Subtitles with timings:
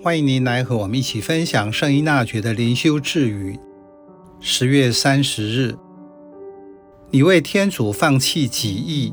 [0.00, 3.58] 欢迎您来和我们一起分享圣依纳爵的灵修智语。
[4.38, 5.74] 十月三十日，
[7.10, 9.12] 你为天主放弃己意，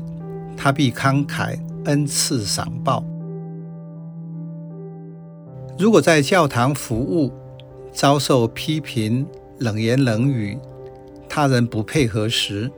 [0.56, 3.04] 他必慷慨恩赐赏报。
[5.76, 7.32] 如果在教堂服务，
[7.92, 9.26] 遭受批评、
[9.58, 10.56] 冷言冷语，
[11.28, 12.70] 他人不配合时，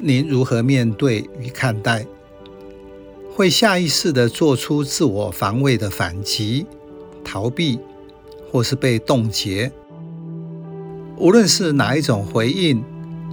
[0.00, 2.04] 您如何面对与看待？
[3.32, 6.66] 会下意识地做出自我防卫的反击、
[7.30, 7.78] 逃避，
[8.50, 9.70] 或是被冻结？
[11.16, 12.82] 无论是哪一种回应，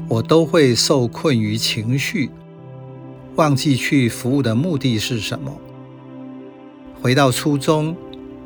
[0.07, 2.29] 我都会受困于情绪，
[3.37, 5.51] 忘记去服务的目的是什么。
[7.01, 7.95] 回到初衷。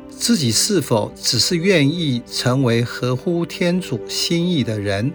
[0.08, 5.10] 自己是否只是愿意成为合乎天主心意的人，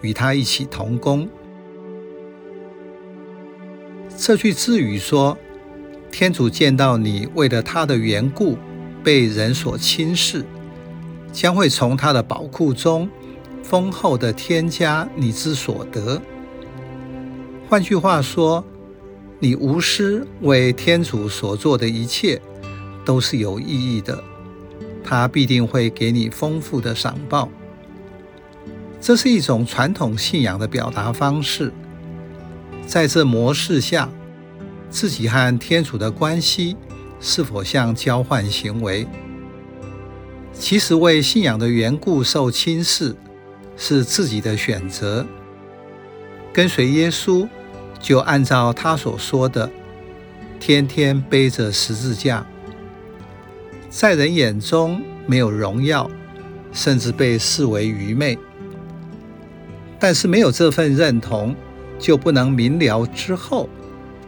[0.00, 1.28] 与他一起同工？
[4.16, 5.36] 这句智语说
[6.10, 8.56] ：“天主见到你为了他的缘故
[9.06, 10.44] 被人所轻视，
[11.32, 13.08] 将会从他的宝库中
[13.62, 16.20] 丰厚的添加你之所得。”
[17.70, 18.64] 换句话说，
[19.38, 22.42] 你无私为天主所做的一切。
[23.04, 24.20] 都是有意义的，
[25.04, 27.48] 他必定会给你丰富的赏报。
[29.00, 31.72] 这是一种传统信仰的表达方式。
[32.84, 34.10] 在这模式下，
[34.90, 36.76] 自己和天主的关系
[37.20, 39.06] 是否像交换行为？
[40.52, 43.14] 其实为信仰的缘故受轻视
[43.76, 45.26] 是自己的选择。
[46.52, 47.46] 跟随耶稣，
[48.00, 49.70] 就按照他所说的，
[50.58, 52.46] 天天背着十字架。
[53.90, 56.10] 在人眼中没有荣耀，
[56.72, 58.38] 甚至被视为愚昧。
[59.98, 61.54] 但是没有这份认同，
[61.98, 63.68] 就不能明了之后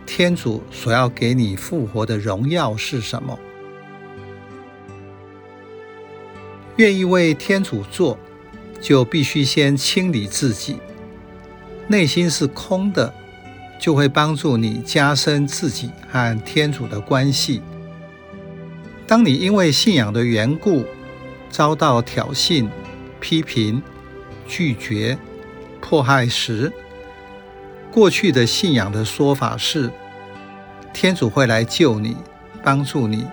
[0.09, 3.39] 天主所要给你复活的荣耀是什么。
[6.77, 8.19] 愿意为天主做，
[8.81, 10.79] 就必须先清理自己。
[11.89, 13.13] 内心是空的，
[13.79, 17.61] 就会帮助你加深自己和天主的关系。
[19.07, 20.87] 当你因为信仰的缘故
[21.51, 22.67] 遭到挑衅、
[23.21, 23.83] 批评、
[24.47, 25.19] 拒绝、
[25.83, 26.73] 迫害时，
[27.91, 29.91] 过去的信仰的说法是
[30.93, 32.17] 天主会来救你、
[32.63, 33.27] 帮助你。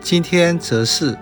[0.00, 1.16] 今天则是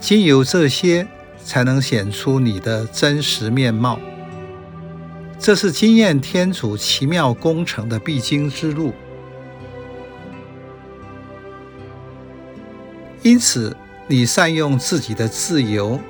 [0.00, 1.06] 经由这些
[1.42, 3.98] 才能显出你的真实面貌。
[5.38, 8.92] 这是经验天主奇妙工程的必经之路。
[13.22, 13.76] 因此，
[14.06, 16.00] 你善用自己的自由，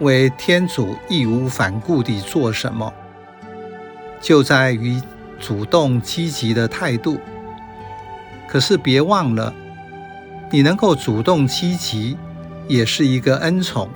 [0.00, 2.92] 为天主义无反顾地做什么，
[4.26, 5.00] 就在于
[5.38, 7.16] 主动积极的态度。
[8.48, 9.54] 可是别忘了，
[10.50, 12.16] 你能够主动积极，
[12.66, 13.88] 也是一个恩宠，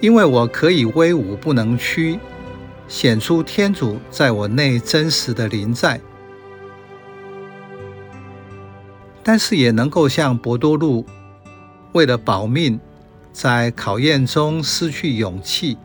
[0.00, 2.20] 因为我可以威武不能屈，
[2.88, 5.98] 显出天主在我内真实的临在。
[9.22, 11.06] 但是也能够像伯多禄。
[11.92, 12.78] 为了保命，
[13.32, 15.78] 在考验中失去勇气，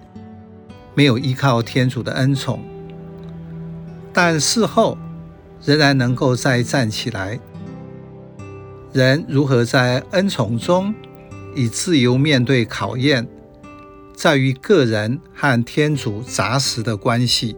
[0.93, 2.61] 没有依靠天主的恩宠，
[4.17, 4.97] 但事后
[5.61, 7.37] 仍然能够再站起来。
[8.93, 10.95] 人如何在恩宠中
[11.53, 13.27] 以自由面对考验，
[14.15, 17.57] 在于个人和天主扎实的关系。